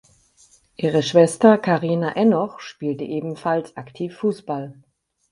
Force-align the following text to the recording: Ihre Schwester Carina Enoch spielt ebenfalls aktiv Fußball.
Ihre 0.77 1.03
Schwester 1.03 1.59
Carina 1.59 2.15
Enoch 2.15 2.59
spielt 2.59 3.01
ebenfalls 3.03 3.77
aktiv 3.77 4.17
Fußball. 4.17 4.73